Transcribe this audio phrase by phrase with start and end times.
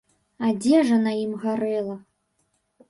[0.47, 1.95] Адзежа на ім гарэла.